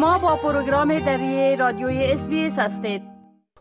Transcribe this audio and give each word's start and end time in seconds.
شما 0.00 0.18
با 0.18 0.36
پروگرام 0.36 0.98
دری 0.98 1.56
رادیوی 1.56 2.12
اس 2.12 2.28
هستید 2.58 3.02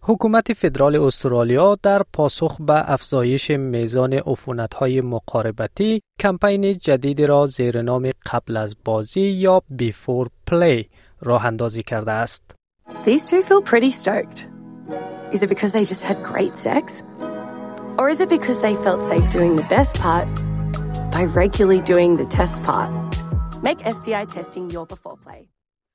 حکومت 0.02 0.54
فدرال 0.54 0.96
استرالیا 0.96 1.78
در 1.84 2.02
پاسخ 2.14 2.58
به 2.62 2.92
افزایش 2.92 3.52
میزان 3.52 4.14
عفونت‌های 4.14 5.02
مقاربتی 5.02 6.02
کمپین 6.20 6.74
جدیدی 6.74 7.26
را 7.26 7.46
زیر 7.46 7.82
نام 7.82 8.12
قبل 8.26 8.58
از 8.58 8.76
بازی 8.86 9.22
یا 9.22 9.62
Before 9.70 10.28
Play 10.48 10.90
راه 11.22 11.46
اندازی 11.46 11.84
کرده 11.84 12.12
است. 12.12 12.56
These 13.04 13.26
two 13.26 13.42
feel 13.42 13.62
pretty 13.62 13.92
stoked. 13.92 14.48
Is 15.34 15.44
it 15.44 15.50
because 15.50 15.72
they 15.74 15.84
just 15.84 16.04
had 16.04 16.24
great 16.24 16.56
sex? 16.56 17.04
Or 17.98 18.10
is 18.10 18.22
it 18.22 18.30
because 18.30 18.60
they 18.62 18.76
felt 18.86 19.02
safe 19.04 19.28
doing 19.38 19.56
the 19.56 19.68
best 19.78 19.94
part 20.06 20.28
by 21.16 21.24
regularly 21.42 21.82
doing 21.94 22.12
the 22.22 22.30
test 22.40 22.64
part? 22.64 22.92
Make 23.68 23.80
STI 23.96 24.26
testing 24.38 24.66
your 24.76 24.86
before 24.96 25.18
play. 25.26 25.42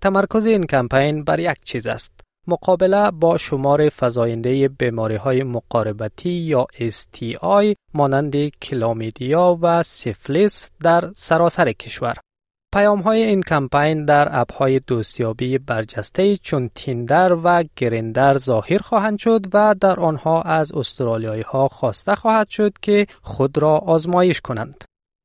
تمرکز 0.04 0.46
این 0.46 0.62
کمپین 0.62 1.24
بر 1.24 1.40
یک 1.40 1.56
چیز 1.64 1.86
است. 1.86 2.20
مقابله 2.46 3.10
با 3.10 3.38
شمار 3.38 3.88
فزاینده 3.88 4.68
بیماری 4.68 5.16
های 5.16 5.42
مقاربتی 5.42 6.30
یا 6.30 6.66
STI 6.74 7.74
مانند 7.94 8.48
کلامیدیا 8.48 9.58
و 9.62 9.82
سیفلیس 9.82 10.70
در 10.82 11.10
سراسر 11.14 11.72
کشور. 11.72 12.14
پیام 12.74 13.00
های 13.00 13.22
این 13.22 13.42
کمپین 13.42 14.04
در 14.04 14.40
اپ 14.40 14.52
های 14.52 14.78
دوستیابی 14.78 15.58
برجسته 15.58 16.36
چون 16.36 16.70
تیندر 16.74 17.36
و 17.44 17.64
گریندر 17.76 18.36
ظاهر 18.38 18.78
خواهند 18.78 19.18
شد 19.18 19.46
و 19.54 19.74
در 19.80 20.00
آنها 20.00 20.42
از 20.42 20.72
استرالیایی 20.72 21.42
ها 21.42 21.68
خواسته 21.68 22.14
خواهد 22.14 22.48
شد 22.48 22.72
که 22.82 23.06
خود 23.22 23.58
را 23.58 23.78
آزمایش 23.78 24.40
کنند. 24.40 24.84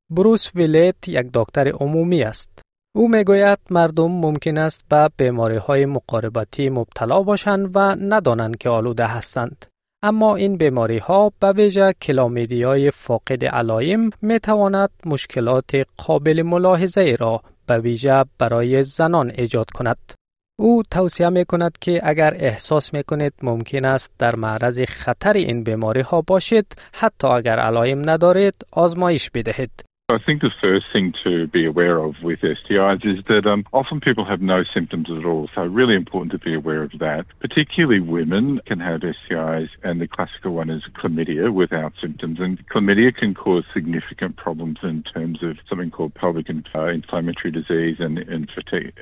بروس 0.10 0.56
ویلیت 0.56 1.08
یک 1.08 1.30
دکتر 1.34 1.68
عمومی 1.68 2.24
است. 2.24 2.69
او 2.96 3.08
می‌گوید 3.10 3.60
مردم 3.70 4.12
ممکن 4.12 4.58
است 4.58 4.84
به 4.90 5.10
بیماری 5.18 5.58
های 5.58 5.86
مقاربتی 5.86 6.70
مبتلا 6.70 7.24
باشند 7.24 7.72
و 7.76 7.80
ندانند 7.96 8.58
که 8.58 8.70
آلوده 8.70 9.06
هستند. 9.06 9.66
اما 10.04 10.36
این 10.36 10.58
بیماری 10.58 10.98
ها 10.98 11.32
به 11.40 11.52
ویژه 11.52 11.94
کلامیدی 12.02 12.64
های 12.64 12.92
فاقد 12.92 13.46
علایم 13.46 14.10
می 14.22 14.40
تواند 14.40 14.90
مشکلات 15.06 15.86
قابل 15.98 16.42
ملاحظه 16.42 17.16
را 17.20 17.42
به 17.68 17.78
ویژه 17.78 18.26
برای 18.38 18.84
زنان 18.84 19.32
ایجاد 19.36 19.70
کند. 19.70 20.14
او 20.60 20.84
توصیه 20.92 21.30
می 21.30 21.46
کند 21.46 21.78
که 21.82 22.02
اگر 22.04 22.34
احساس 22.40 22.94
می 22.94 23.04
کنید 23.04 23.34
ممکن 23.42 23.86
است 23.86 24.12
در 24.20 24.36
معرض 24.36 24.82
خطر 24.82 25.34
این 25.34 25.64
بیماری 25.64 26.02
ها 26.02 26.22
باشید 26.22 26.76
حتی 26.94 27.28
اگر 27.28 27.60
علایم 27.60 28.10
ندارید 28.10 28.56
آزمایش 28.72 29.30
بدهید 29.30 29.89
I 30.12 30.18
think 30.18 30.42
the 30.42 30.50
first 30.60 30.88
thing 30.92 31.14
to 31.24 31.46
be 31.46 31.68
aware 31.68 32.00
of 32.00 32.16
with 32.24 32.40
STIs 32.40 33.06
is 33.06 33.24
that 33.28 33.46
um, 33.46 33.64
often 33.72 34.00
people 34.00 34.26
have 34.26 34.42
no 34.42 34.64
symptoms 34.74 35.08
at 35.12 35.24
all. 35.24 35.50
So 35.54 35.62
really 35.62 35.96
important 35.96 36.32
to 36.32 36.40
be 36.40 36.56
aware 36.56 36.82
of 36.82 36.92
that. 36.98 37.26
Particularly 37.42 38.00
women 38.00 38.60
can 38.66 38.80
have 38.80 39.02
STIs 39.02 39.70
and 39.84 40.02
the 40.02 40.08
classical 40.08 40.54
one 40.54 40.72
is 40.72 40.82
chlamydia 41.00 41.54
without 41.54 41.94
symptoms. 42.02 42.40
And 42.40 42.58
chlamydia 42.70 43.16
can 43.16 43.36
cause 43.36 43.66
significant 43.72 44.36
problems 44.36 44.80
in 44.82 45.04
terms 45.04 45.44
of 45.44 45.58
something 45.70 45.92
called 45.92 46.16
pelvic 46.16 46.48
uh, 46.50 46.88
inflammatory 46.88 47.52
disease 47.52 47.98
and, 48.00 48.18
and 48.18 48.50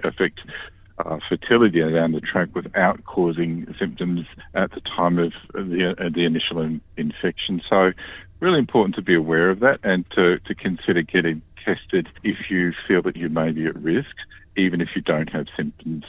affect 0.03 0.41
uh, 0.99 1.17
fertility 1.29 1.79
down 1.79 2.11
the 2.11 2.21
track 2.21 2.49
without 2.55 3.03
causing 3.05 3.73
symptoms 3.79 4.25
at 4.53 4.71
the 4.71 4.81
time 4.81 5.19
of 5.19 5.33
the, 5.53 5.95
uh, 5.97 6.09
the 6.13 6.25
initial 6.25 6.61
in, 6.61 6.81
infection. 6.97 7.61
So 7.69 7.91
really 8.39 8.59
important 8.59 8.95
to 8.95 9.01
be 9.01 9.15
aware 9.15 9.49
of 9.49 9.59
that 9.59 9.79
and 9.83 10.05
to, 10.11 10.39
to 10.39 10.55
consider 10.55 11.01
getting 11.01 11.41
tested 11.63 12.07
if 12.23 12.49
you 12.49 12.73
feel 12.87 13.01
that 13.03 13.15
you 13.15 13.29
may 13.29 13.51
be 13.51 13.65
at 13.65 13.75
risk, 13.75 14.15
even 14.55 14.81
if 14.81 14.89
you 14.95 15.01
don't 15.01 15.29
have 15.29 15.47
symptoms. 15.55 16.05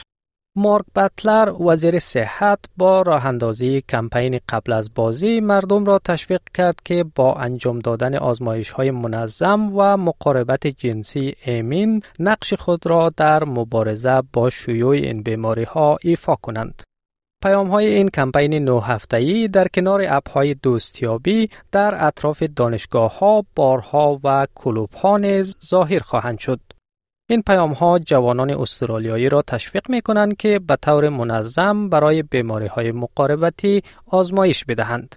مارک 0.59 0.85
بطلر 0.95 1.53
وزیر 1.61 1.99
صحت 1.99 2.59
با 2.77 3.01
راه 3.01 3.25
اندازی 3.25 3.81
کمپین 3.89 4.39
قبل 4.49 4.73
از 4.73 4.93
بازی 4.95 5.39
مردم 5.39 5.85
را 5.85 5.99
تشویق 5.99 6.41
کرد 6.53 6.75
که 6.85 7.05
با 7.15 7.33
انجام 7.33 7.79
دادن 7.79 8.15
آزمایش 8.15 8.69
های 8.69 8.91
منظم 8.91 9.77
و 9.77 9.97
مقاربت 9.97 10.67
جنسی 10.67 11.35
امین 11.45 12.03
نقش 12.19 12.53
خود 12.53 12.87
را 12.87 13.09
در 13.17 13.43
مبارزه 13.43 14.21
با 14.33 14.49
شیوع 14.49 14.95
این 14.95 15.23
بیماری 15.23 15.63
ها 15.63 15.97
ایفا 16.01 16.35
کنند. 16.35 16.83
پیام 17.43 17.67
های 17.67 17.85
این 17.85 18.09
کمپین 18.09 18.53
نو 18.53 18.79
هفتهی 18.79 19.47
در 19.47 19.67
کنار 19.67 20.05
اپ 20.07 20.29
های 20.29 20.53
دوستیابی 20.53 21.49
در 21.71 22.07
اطراف 22.07 22.43
دانشگاه 22.55 23.19
ها، 23.19 23.45
بارها 23.55 24.19
و 24.23 24.47
کلوب 24.55 24.93
ها 24.93 25.17
نیز 25.17 25.55
ظاهر 25.65 25.99
خواهند 25.99 26.39
شد. 26.39 26.59
این 27.31 27.41
پیام 27.41 27.71
ها 27.71 27.99
جوانان 27.99 28.49
استرالیایی 28.51 29.29
را 29.29 29.41
تشویق 29.41 29.89
می 29.89 30.01
کنند 30.01 30.37
که 30.37 30.59
به 30.59 30.75
طور 30.75 31.09
منظم 31.09 31.89
برای 31.89 32.23
بیماری 32.23 32.67
های 32.67 32.91
مقاربتی 32.91 33.81
آزمایش 34.07 34.65
بدهند. 34.65 35.15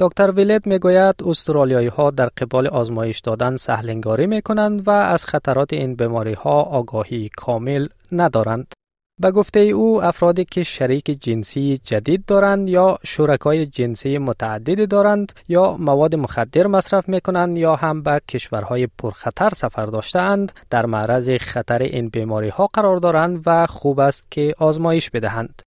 دکتر 0.00 0.30
ویلت 0.30 0.66
می 0.66 0.78
گوید 0.78 1.14
استرالیایی 1.24 1.88
ها 1.88 2.10
در 2.10 2.26
قبال 2.26 2.66
آزمایش 2.66 3.20
دادن 3.20 3.56
سهلنگاری 3.56 4.26
می 4.26 4.42
کنند 4.42 4.88
و 4.88 4.90
از 4.90 5.24
خطرات 5.24 5.72
این 5.72 5.94
بیماری 5.94 6.32
ها 6.32 6.62
آگاهی 6.62 7.30
کامل 7.36 7.86
ندارند. 8.12 8.72
به 9.20 9.30
گفته 9.30 9.60
او 9.60 10.04
افرادی 10.04 10.44
که 10.44 10.62
شریک 10.62 11.04
جنسی 11.04 11.78
جدید 11.84 12.24
دارند 12.24 12.68
یا 12.68 12.98
شرکای 13.04 13.66
جنسی 13.66 14.18
متعدد 14.18 14.88
دارند 14.88 15.32
یا 15.48 15.76
مواد 15.78 16.14
مخدر 16.14 16.66
مصرف 16.66 17.08
می 17.08 17.20
کنند 17.20 17.58
یا 17.58 17.76
هم 17.76 18.02
به 18.02 18.20
کشورهای 18.28 18.88
پرخطر 18.98 19.48
سفر 19.48 19.86
داشتند 19.86 20.52
در 20.70 20.86
معرض 20.86 21.30
خطر 21.30 21.78
این 21.82 22.08
بیماری 22.08 22.48
ها 22.48 22.66
قرار 22.66 22.96
دارند 22.96 23.42
و 23.46 23.66
خوب 23.66 24.00
است 24.00 24.30
که 24.30 24.54
آزمایش 24.58 25.10
بدهند. 25.10 25.62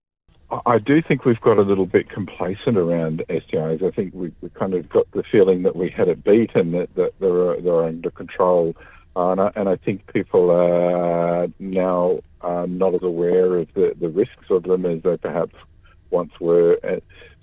I 0.51 0.77
do 0.77 1.01
think 1.07 1.25
we've 1.25 1.41
got 1.49 1.57
a 1.57 1.65
little 1.71 1.89
bit 1.97 2.05
complacent 2.19 2.77
around 2.77 3.15
STIs. 3.43 3.79
I 3.89 3.91
think 3.97 4.13
we, 4.13 4.27
we 4.41 4.49
kind 4.61 4.73
of 4.73 4.81
got 4.89 5.05
the 5.11 5.23
feeling 5.31 5.63
that 5.63 5.75
we 5.75 5.87
had 5.99 6.07
it 6.07 6.23
beat 6.23 6.51
and 6.55 6.67
that, 6.75 6.89
that 6.99 7.11
they're, 7.19 7.59
they're 7.63 7.83
under 7.93 8.11
control. 8.11 8.75
Uh, 9.15 9.31
and, 9.31 9.41
I, 9.41 9.51
and 9.55 9.67
I 9.69 9.77
think 9.85 9.97
people 10.17 10.51
are 10.51 11.47
now 11.59 12.19
uh, 12.45 12.65
not 12.67 12.93
as 12.93 13.03
aware 13.03 13.57
of 13.57 13.67
the, 13.73 13.93
the 13.99 14.09
risks 14.09 14.45
of 14.49 14.63
them 14.63 14.85
as 14.85 15.01
they 15.03 15.17
perhaps 15.17 15.55
once 16.11 16.31
were. 16.39 16.77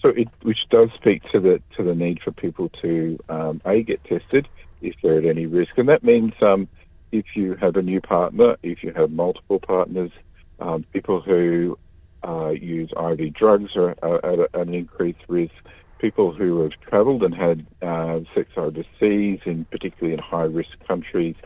So 0.01 0.09
it, 0.09 0.29
which 0.43 0.69
does 0.71 0.91
speak 0.95 1.23
to 1.33 1.41
the 1.41 1.61
to 1.77 1.85
the 1.85 1.95
need 1.95 2.21
for 2.23 2.33
people 2.33 2.69
to 2.83 3.19
um, 3.29 3.61
a 3.65 3.83
get 3.83 4.03
tested 4.05 4.49
if 4.81 4.95
they're 5.03 5.19
at 5.19 5.27
any 5.27 5.47
risk, 5.47 5.79
and 5.79 5.89
that 5.89 6.03
means 6.03 6.33
um, 6.41 6.69
if 7.13 7.25
you 7.37 7.55
have 7.57 7.77
a 7.77 7.83
new 7.83 8.01
partner, 8.01 8.57
if 8.63 8.83
you 8.83 8.93
have 8.95 9.11
multiple 9.11 9.61
partners, 9.61 10.11
um, 10.59 10.85
people 10.93 11.21
who 11.21 11.79
uh, 12.27 12.51
use 12.51 12.91
IV 12.97 13.34
drugs 13.34 13.77
are, 13.77 13.95
are 14.03 14.25
at, 14.25 14.39
a, 14.39 14.49
at, 14.55 14.67
an 14.69 14.75
increased 14.75 15.21
risk. 15.29 15.55
People 15.99 16.33
who 16.33 16.63
have 16.63 16.73
travelled 16.89 17.23
and 17.23 17.34
had 17.34 17.65
uh, 17.81 18.21
sex 18.34 18.49
overseas, 18.57 19.39
in 19.45 19.65
particularly 19.71 20.15
in 20.15 20.19
high 20.19 20.43
risk 20.43 20.71
countries, 20.87 21.37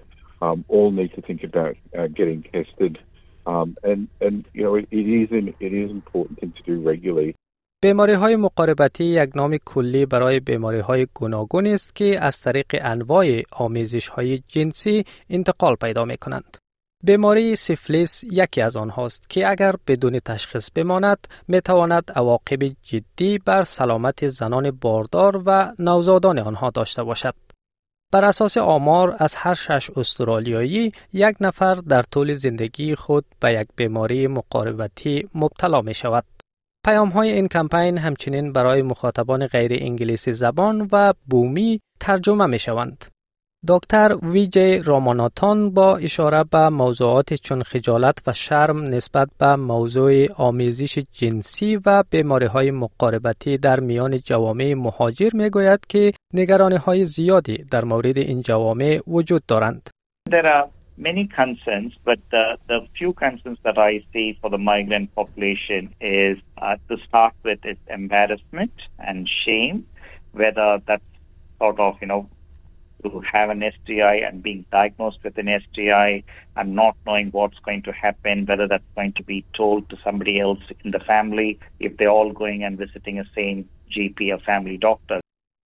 um, 0.40 0.64
all 0.68 0.90
need 0.90 1.12
to 1.14 1.20
think 1.20 1.42
about 1.42 1.76
uh, 1.98 2.06
getting 2.06 2.42
tested. 2.42 2.98
Um, 3.46 3.76
and, 3.84 4.08
and, 4.20 4.44
you 4.52 4.64
know, 4.64 4.74
it, 4.74 4.88
is 4.90 5.30
an, 5.30 5.54
it 5.60 5.72
is 5.72 5.90
important 5.90 6.54
to 6.56 6.62
do 6.62 6.74
regularly. 6.90 7.34
بیماری 7.82 8.12
های 8.12 8.36
مقاربتی 8.36 9.04
یک 9.04 9.30
نام 9.34 9.56
کلی 9.56 10.06
برای 10.06 10.40
بیماری 10.40 10.78
های 10.78 11.06
گوناگون 11.14 11.66
است 11.66 11.94
که 11.94 12.20
از 12.20 12.40
طریق 12.40 12.66
انواع 12.80 13.42
آمیزش 13.52 14.08
های 14.08 14.42
جنسی 14.48 15.04
انتقال 15.30 15.74
پیدا 15.74 16.04
می 16.04 16.16
کنند. 16.16 16.56
بیماری 17.04 17.56
سیفلیس 17.56 18.24
یکی 18.24 18.62
از 18.62 18.76
آنهاست 18.76 19.30
که 19.30 19.48
اگر 19.48 19.74
بدون 19.86 20.18
تشخیص 20.18 20.70
بماند 20.74 21.28
می 21.48 21.60
تواند 21.60 22.12
عواقب 22.16 22.62
جدی 22.82 23.38
بر 23.38 23.64
سلامت 23.64 24.26
زنان 24.26 24.70
باردار 24.70 25.42
و 25.46 25.72
نوزادان 25.78 26.38
آنها 26.38 26.70
داشته 26.70 27.02
باشد. 27.02 27.34
بر 28.12 28.24
اساس 28.24 28.56
آمار 28.56 29.16
از 29.18 29.34
هر 29.36 29.54
شش 29.54 29.90
استرالیایی 29.96 30.92
یک 31.12 31.36
نفر 31.40 31.74
در 31.74 32.02
طول 32.02 32.34
زندگی 32.34 32.94
خود 32.94 33.24
به 33.40 33.52
یک 33.52 33.68
بیماری 33.76 34.26
مقاربتی 34.26 35.28
مبتلا 35.34 35.80
می 35.80 35.94
شود. 35.94 36.24
پیام 36.84 37.08
های 37.08 37.30
این 37.30 37.48
کمپین 37.48 37.98
همچنین 37.98 38.52
برای 38.52 38.82
مخاطبان 38.82 39.46
غیر 39.46 39.72
انگلیسی 39.74 40.32
زبان 40.32 40.88
و 40.92 41.12
بومی 41.26 41.80
ترجمه 42.00 42.46
می 42.46 42.58
شوند. 42.58 43.04
دکتر 43.68 44.16
ویجی 44.22 44.78
راماناتان 44.78 45.70
با 45.70 45.96
اشاره 45.96 46.44
به 46.44 46.68
موضوعات 46.68 47.34
چون 47.34 47.62
خجالت 47.62 48.22
و 48.26 48.32
شرم 48.32 48.82
نسبت 48.82 49.28
به 49.38 49.56
موضوع 49.56 50.32
آمیزش 50.36 50.98
جنسی 51.12 51.76
و 51.86 52.04
بیماری 52.10 52.46
های 52.46 52.70
مقاربتی 52.70 53.58
در 53.58 53.80
میان 53.80 54.18
جوامع 54.18 54.74
مهاجر 54.74 55.30
می 55.34 55.50
گوید 55.50 55.86
که 55.88 56.12
نگرانی 56.34 56.76
های 56.76 57.04
زیادی 57.04 57.56
در 57.70 57.84
مورد 57.84 58.18
این 58.18 58.42
جوامع 58.42 59.00
وجود 59.06 59.42
دارند. 59.48 59.90
There 60.30 60.46
are 60.46 60.66
many 60.98 61.24
concerns, 61.42 61.92
but 62.04 62.18
the, 62.30 62.44
the 62.68 62.78
few 62.98 63.12
concerns 63.12 63.58
that 63.64 63.78
I 63.78 63.92
see 64.12 64.38
for 64.40 64.48
the 64.50 64.62
migrant 64.72 65.14
population 65.14 65.82
is 66.00 66.36
uh, 66.58 66.76
to 66.88 66.96
start 67.06 67.34
with 67.44 67.60
is 67.72 67.78
embarrassment 68.00 68.76
and 69.08 69.28
shame, 69.44 69.76
whether 70.32 70.68
that's 70.86 71.10
sort 71.60 71.78
of, 71.80 71.94
you 72.02 72.08
know, 72.12 72.28
to 73.05 73.21
have 73.21 73.49
an 73.49 73.63
STI 73.75 74.15
and 74.27 74.43
being 74.43 74.65
diagnosed 74.71 75.19
with 75.23 75.37
an 75.37 75.49
STI 75.63 76.23
and 76.55 76.75
not 76.75 76.95
knowing 77.05 77.29
what's 77.31 77.59
going 77.59 77.81
to 77.83 77.91
happen, 77.91 78.45
whether 78.45 78.67
that's 78.67 78.91
going 78.95 79.13
to 79.13 79.23
be 79.23 79.43
told 79.55 79.89
to 79.89 79.97
somebody 80.03 80.39
else 80.39 80.63
in 80.83 80.91
the 80.91 80.99
family, 80.99 81.59
if 81.79 81.97
they're 81.97 82.09
all 82.09 82.31
going 82.31 82.63
and 82.63 82.77
visiting 82.77 83.19
a 83.19 83.25
same 83.35 83.67
GP 83.93 84.33
or 84.33 84.39
family 84.39 84.77
doctor. 84.77 85.19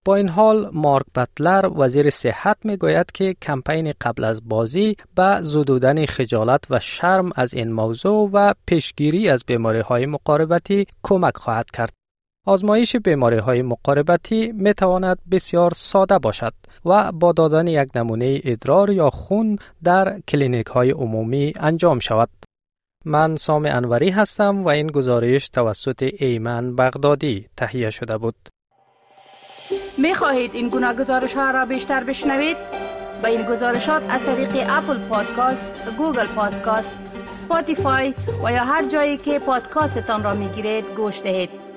با 0.08 0.16
این 0.16 0.30
حال 0.30 0.70
مارک 0.74 1.06
بطلر 1.16 1.70
وزیر 1.76 2.10
صحت 2.10 2.58
می 2.66 2.78
گوید 2.78 3.12
که 3.12 3.36
کمپین 3.42 3.94
قبل 4.02 4.24
از 4.24 4.50
بازی 4.50 4.96
به 5.16 5.38
زدودن 5.42 6.06
خجالت 6.06 6.68
و 6.70 6.80
شرم 6.80 7.32
از 7.36 7.54
این 7.54 7.72
موضوع 7.72 8.30
و 8.34 8.54
پیشگیری 8.68 9.30
از 9.30 9.44
بیماری 9.48 9.80
های 9.80 10.06
مقاربتی 10.06 10.86
کمک 11.04 11.38
خواهد 11.38 11.72
کرد. 11.72 11.99
آزمایش 12.51 12.97
بیماری 12.97 13.39
های 13.39 13.63
مقاربتی 13.63 14.53
می 14.53 14.75
تواند 14.75 15.19
بسیار 15.31 15.73
ساده 15.75 16.19
باشد 16.19 16.53
و 16.85 17.13
با 17.13 17.33
دادن 17.33 17.67
یک 17.67 17.89
نمونه 17.95 18.41
ادرار 18.45 18.91
یا 18.91 19.11
خون 19.11 19.59
در 19.85 20.21
کلینیک 20.29 20.67
های 20.67 20.91
عمومی 20.91 21.53
انجام 21.57 21.99
شود. 21.99 22.29
من 23.05 23.37
سام 23.37 23.65
انوری 23.65 24.11
هستم 24.11 24.65
و 24.65 24.69
این 24.69 24.87
گزارش 24.87 25.49
توسط 25.49 26.11
ایمن 26.19 26.77
بغدادی 26.77 27.47
تهیه 27.57 27.91
شده 27.91 28.19
بود. 28.19 28.35
می 29.99 30.15
خواهید 30.15 30.55
این 30.55 30.69
گونه 30.69 30.95
گزارش 30.95 31.35
ها 31.35 31.51
را 31.51 31.65
بیشتر 31.65 32.05
بشنوید؟ 32.05 32.57
با 33.23 33.29
این 33.29 33.43
گزارشات 33.43 34.03
از 34.09 34.27
طریق 34.27 34.51
Apple 34.69 34.99
Podcast، 35.09 35.69
Google 35.99 36.27
Podcast، 36.27 36.97
Spotify 37.27 38.15
و 38.45 38.53
یا 38.53 38.65
هر 38.65 38.89
جایی 38.89 39.17
که 39.17 39.39
پادکاستتان 39.39 40.25
را 40.25 40.35
می 40.35 40.49
گیرید 40.49 40.85
گوش 40.97 41.23
دهید. 41.23 41.70